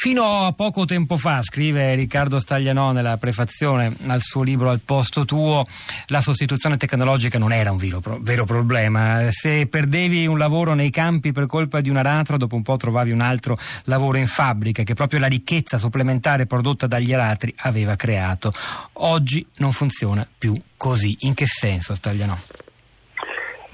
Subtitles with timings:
[0.00, 5.24] Fino a poco tempo fa, scrive Riccardo Staglianò nella prefazione al suo libro Al posto
[5.24, 5.66] tuo,
[6.06, 9.26] la sostituzione tecnologica non era un vero, vero problema.
[9.30, 13.10] Se perdevi un lavoro nei campi per colpa di un aratro, dopo un po' trovavi
[13.10, 18.52] un altro lavoro in fabbrica che proprio la ricchezza supplementare prodotta dagli aratri aveva creato.
[18.92, 21.16] Oggi non funziona più così.
[21.22, 22.38] In che senso, Staglianò?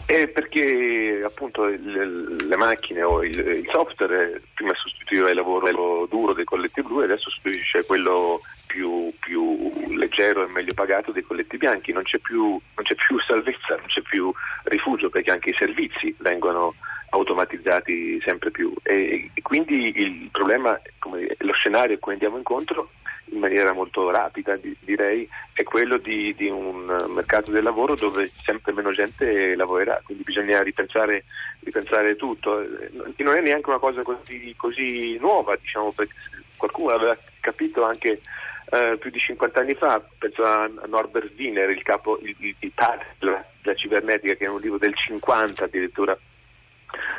[0.06, 6.34] Eh, perché appunto il, le macchine o il, il, software prima sostituiva il lavoro duro
[6.34, 11.56] dei colletti blu e adesso sostituisce quello più, più, leggero e meglio pagato dei colletti
[11.56, 14.32] bianchi, non c'è, più, non c'è più salvezza, non c'è più
[14.64, 16.74] rifugio perché anche i servizi vengono
[17.10, 18.74] automatizzati sempre più.
[18.82, 22.90] E, e quindi il problema, come, lo scenario a cui andiamo incontro
[23.34, 28.72] in maniera molto rapida direi è quello di, di, un mercato del lavoro dove sempre
[28.72, 31.24] meno gente lavorerà, quindi bisogna ripensare,
[31.60, 32.64] ripensare tutto.
[33.16, 36.14] Non è neanche una cosa così, così nuova, diciamo, perché
[36.56, 38.20] qualcuno aveva capito anche
[38.70, 42.72] eh, più di 50 anni fa, penso a Norbert Wiener, il capo, il, il, il
[42.72, 46.16] padre della cibernetica, che è un libro del 50 addirittura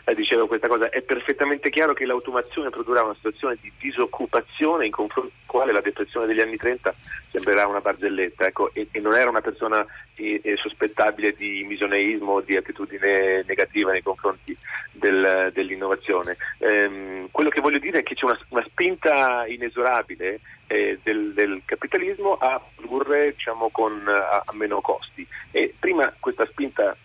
[0.05, 4.91] eh, dicevo questa cosa, è perfettamente chiaro che l'automazione produrrà una situazione di disoccupazione in
[4.91, 6.93] confronto con la quale la depressione degli anni 30
[7.31, 9.83] sembrerà una barzelletta ecco, e, e, non era una persona
[10.15, 14.55] eh, eh, sospettabile di misoneismo o di attitudine negativa nei confronti
[14.91, 16.37] del, dell'innovazione.
[16.59, 21.61] Ehm, quello che voglio dire è che c'è una, una spinta inesorabile eh, del, del,
[21.65, 26.95] capitalismo a produrre diciamo, con, a, a meno costi e prima questa spinta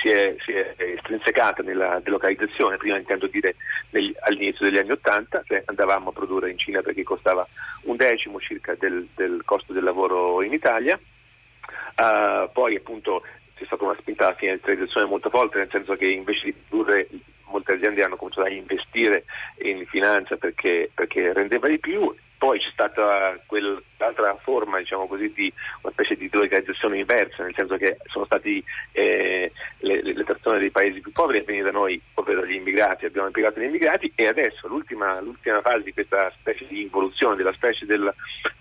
[0.00, 3.56] si è, si è estrinsecata nella delocalizzazione, prima intendo dire
[3.90, 7.46] negli, all'inizio degli anni Ottanta, cioè andavamo a produrre in Cina perché costava
[7.82, 13.22] un decimo circa del, del costo del lavoro in Italia, uh, poi appunto
[13.54, 17.08] c'è stata una spinta alla finalizzazione molto forte, nel senso che invece di produrre
[17.46, 19.24] molte aziende hanno cominciato a investire
[19.62, 25.52] in finanza perché, perché rendeva di più poi c'è stata quell'altra forma, diciamo così, di
[25.82, 30.70] una specie di delocalizzazione inversa, nel senso che sono stati eh, le, le, persone dei
[30.70, 34.28] paesi più poveri a venire da noi, ovvero gli immigrati, abbiamo impiegato gli immigrati e
[34.28, 38.14] adesso l'ultima, l'ultima fase di questa specie di involuzione della specie del,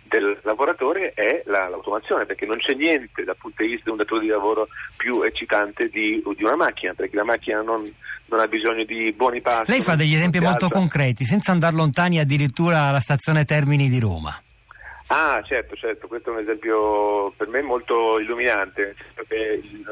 [0.08, 3.98] del lavoratore è la, l'automazione, perché non c'è niente dal punto di vista di un
[3.98, 7.92] datore di lavoro più eccitante di, di una macchina, perché la macchina non,
[8.26, 9.72] non, ha bisogno di buoni passi.
[9.72, 14.42] Lei fa degli esempi molto concreti, senza andare lontani addirittura alla stazione Termini di Roma.
[15.10, 19.24] Ah, certo, certo, questo è un esempio per me molto illuminante, la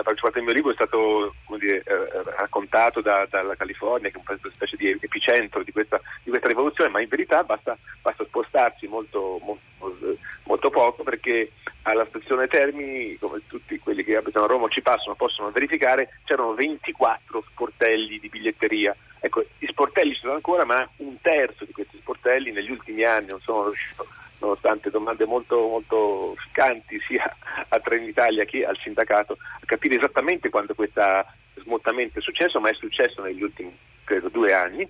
[0.04, 4.22] maggior parte del mio libro è stato dire, eh, raccontato da, dalla California, che è
[4.28, 8.88] una specie di epicentro di questa, di questa rivoluzione, ma in verità basta, basta spostarsi
[8.88, 11.52] molto, molto, molto, poco perché
[11.84, 16.54] alla stazione Termini, come tutti quelli che abitano a Roma ci passano, possono verificare, c'erano
[16.56, 18.94] 24 sportelli di biglietteria.
[19.22, 23.28] Ecco, gli sportelli ci sono ancora, ma un terzo di questi sportelli negli ultimi anni
[23.28, 24.06] non sono riuscito
[24.46, 27.36] nonostante domande molto, molto ficcanti sia
[27.68, 31.02] a Trenitalia che al sindacato, a capire esattamente quando questo
[31.56, 34.88] smottamento è successo, ma è successo negli ultimi, credo, due anni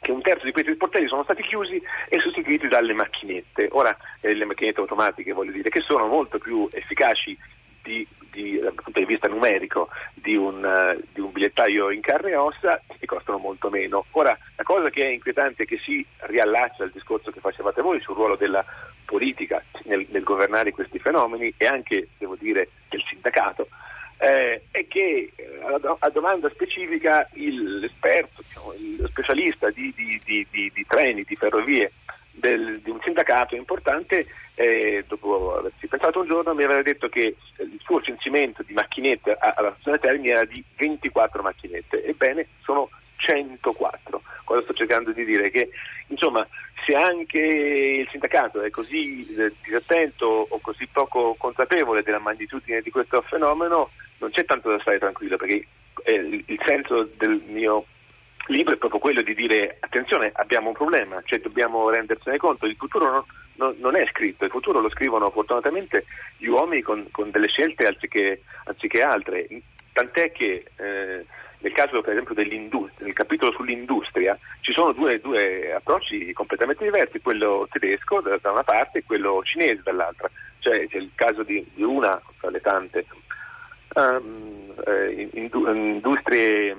[0.00, 3.68] che un terzo di questi sportelli sono stati chiusi e sostituiti dalle macchinette.
[3.70, 7.36] Ora, eh, le macchinette automatiche, voglio dire, che sono molto più efficaci
[7.84, 12.30] di, di, dal punto di vista numerico di un, uh, di un, bigliettaio in carne
[12.30, 14.06] e ossa e costano molto meno.
[14.12, 18.00] Ora, la cosa che è inquietante è che si riallaccia al discorso che facevate voi
[18.00, 18.64] sul ruolo della
[19.04, 23.68] politica nel, nel governare questi fenomeni e anche, devo dire, del sindacato,
[24.18, 25.60] eh, è che eh,
[25.98, 31.92] a, domanda specifica l'esperto, diciamo, lo specialista di, di, treni, di ferrovie
[32.44, 37.34] del, di un sindacato importante, eh, dopo averci pensato un giorno, mi aveva detto che
[37.56, 44.22] il suo censimento di macchinette alla stazione Termini era di 24 macchinette, ebbene sono 104.
[44.44, 45.50] Cosa sto cercando di dire?
[45.50, 45.70] Che
[46.08, 46.46] insomma,
[46.84, 52.90] se anche il sindacato è così eh, disattento o così poco consapevole della magnitudine di
[52.90, 53.88] questo fenomeno,
[54.18, 55.66] non c'è tanto da stare tranquillo, perché
[56.04, 57.86] eh, il senso del mio
[58.46, 62.76] libro è proprio quello di dire attenzione abbiamo un problema, cioè dobbiamo rendersene conto, il
[62.76, 63.24] futuro non,
[63.54, 66.04] non, non è scritto, il futuro lo scrivono fortunatamente
[66.36, 69.46] gli uomini con, con delle scelte anziché, anziché, altre,
[69.92, 71.24] tant'è che eh,
[71.58, 72.34] nel caso per esempio
[72.98, 78.64] nel capitolo sull'industria ci sono due, due approcci completamente diversi, quello tedesco da, da, una
[78.64, 83.06] parte e quello cinese dall'altra, cioè c'è il caso di, di una tra le tante
[83.94, 86.76] um, eh, industrie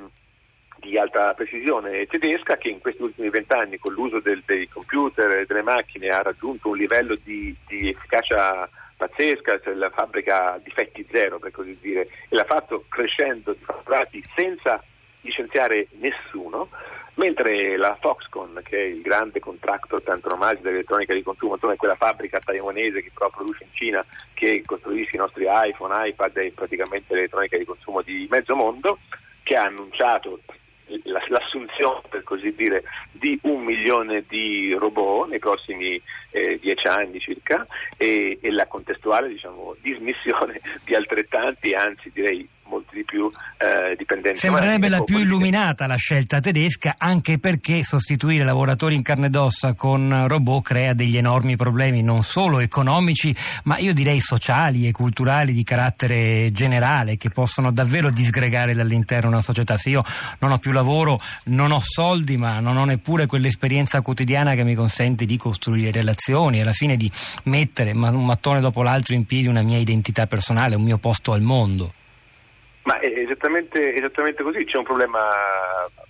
[0.86, 5.46] di alta precisione tedesca che in questi ultimi vent'anni con l'uso del, dei computer e
[5.46, 11.40] delle macchine ha raggiunto un livello di, di efficacia pazzesca, cioè la fabbrica difetti zero
[11.40, 14.82] per così dire, e l'ha fatto crescendo di fatturati senza
[15.22, 16.70] licenziare nessuno,
[17.16, 21.78] mentre la Foxconn, che è il grande contractor per antonomasia dell'elettronica di consumo, insomma è
[21.78, 26.52] quella fabbrica taiwanese che però produce in Cina, che costruisce i nostri iPhone, iPad e
[26.54, 29.00] praticamente l'elettronica di consumo di mezzo mondo,
[29.44, 30.40] che ha annunciato
[31.28, 36.02] l'assunzione, per così dire, di un milione di robot nei prossimi
[36.32, 37.66] eh, dieci anni circa
[37.98, 42.48] e, e la contestuale diciamo, dismissione di altrettanti, anzi direi
[42.96, 44.40] di più eh, dipendenti.
[44.40, 49.74] Sembrerebbe la più illuminata la scelta tedesca, anche perché sostituire lavoratori in carne ed ossa
[49.74, 55.52] con robot crea degli enormi problemi, non solo economici, ma io direi sociali e culturali
[55.52, 59.76] di carattere generale, che possono davvero disgregare dall'interno una società.
[59.76, 60.04] Se io
[60.40, 64.76] non ho più lavoro, non ho soldi, ma non ho neppure quell'esperienza quotidiana che mi
[64.76, 67.12] consente di costruire relazioni, alla fine di
[67.44, 71.42] mettere un mattone dopo l'altro in piedi una mia identità personale, un mio posto al
[71.42, 71.94] mondo.
[72.86, 75.28] Ma è esattamente, esattamente così, c'è un problema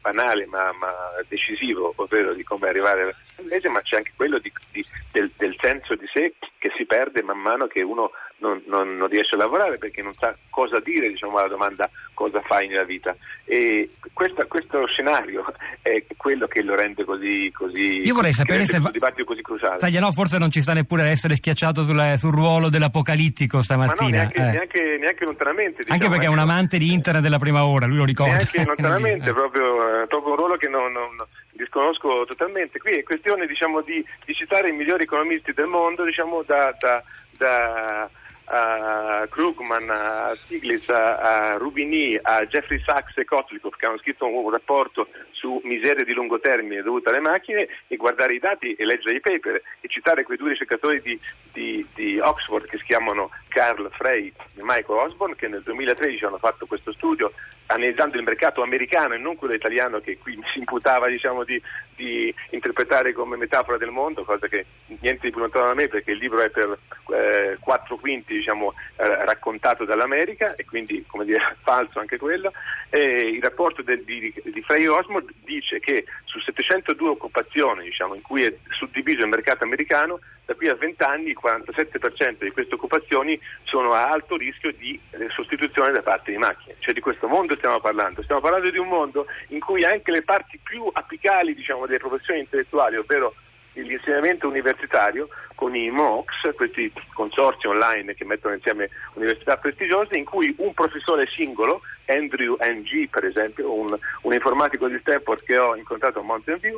[0.02, 0.92] banale ma, ma,
[1.28, 3.14] decisivo, ovvero di come arrivare alla
[3.50, 6.34] mese, ma c'è anche quello di, di, del, del, senso di sé
[6.66, 10.14] che si perde man mano che uno non, non, non riesce a lavorare perché non
[10.14, 13.16] sa cosa dire diciamo, alla domanda cosa fai nella vita.
[13.44, 15.46] E questa, questo scenario
[15.84, 19.78] è quello che lo rende così, così Io vorrei sapere se dibattito così cruciale.
[19.78, 23.94] Tagliano forse non ci sta neppure ad essere schiacciato sul, sul ruolo dell'apocalittico stamattina.
[24.02, 24.52] Ma no, neanche, eh.
[24.52, 25.84] neanche, neanche lontanamente.
[25.84, 28.38] Diciamo, anche perché è un amante di internet della prima ora, lui lo ricorda.
[28.38, 32.80] Neanche lontanamente, proprio, eh, proprio un ruolo che non, non disconosco totalmente.
[32.80, 37.04] Qui è questione diciamo, di, di, citare i migliori economisti del mondo diciamo, da, da,
[37.38, 38.10] da
[38.46, 44.50] a Krugman, a Stiglitz, a Rubini, a Jeffrey Sachs e Kotlikov che hanno scritto un
[44.50, 49.16] rapporto su miseria di lungo termine dovuta alle macchine e guardare i dati e leggere
[49.16, 51.20] i paper e citare quei due ricercatori di,
[51.52, 56.38] di, di Oxford che si chiamano Carl Frey e Michael Osborne che nel 2013 hanno
[56.38, 57.32] fatto questo studio
[57.68, 61.62] analizzando il mercato americano e non quello italiano che qui si imputava diciamo, di,
[61.96, 66.12] di, interpretare come metafora del mondo, cosa che niente di più lontano da me perché
[66.12, 66.78] il libro è per
[67.14, 72.52] eh, quattro quinti diciamo, eh, raccontato dall'America e quindi come dire, falso anche quello.
[72.90, 78.22] E il rapporto del, di, di Frey Osmond dice che su 702 occupazioni diciamo, in
[78.22, 82.76] cui è suddiviso il mercato americano, da qui a 20 anni il 47% di queste
[82.76, 86.76] occupazioni sono a alto rischio di eh, sostituzione da parte di macchine.
[86.80, 88.22] Cioè di questo mondo stiamo parlando.
[88.22, 92.42] Stiamo parlando di un mondo in cui anche le parti più apicali diciamo, delle professioni
[92.42, 93.34] intellettuali, ovvero
[93.82, 100.54] l'insegnamento universitario con i MOOCs, questi consorzi online che mettono insieme università prestigiose, in cui
[100.58, 106.20] un professore singolo, Andrew Ng per esempio, un, un informatico di Stanford che ho incontrato
[106.20, 106.78] a Mountain View,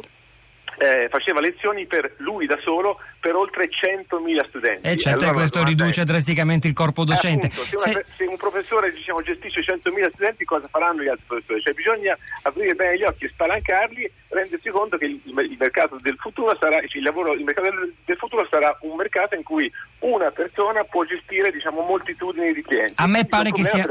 [0.77, 4.87] eh, faceva lezioni per lui da solo per oltre 100.000 studenti.
[4.87, 6.05] E eh, certo, allora, questo riduce è...
[6.05, 7.47] drasticamente il corpo docente.
[7.47, 8.05] Appunto, se, una, se...
[8.15, 11.61] se, un professore diciamo, gestisce 100.000 studenti, cosa faranno gli altri professori?
[11.61, 16.55] Cioè, bisogna aprire bene gli occhi spalancarli, rendersi conto che il, il mercato del futuro
[16.59, 20.83] sarà, il, lavoro, il mercato del, del, futuro sarà un mercato in cui una persona
[20.83, 22.93] può gestire diciamo, moltitudini di clienti.
[22.97, 23.85] A me pare che sia